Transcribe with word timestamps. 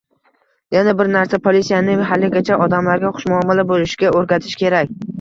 Yana 0.75 0.95
bir 1.01 1.11
narsa: 1.15 1.39
politsiyani 1.49 1.99
haligacha 2.13 2.59
odamlarga 2.69 3.15
xushmuomala 3.21 3.71
bo'lishga 3.77 4.17
o'rgatish 4.19 4.61
kerak 4.67 5.03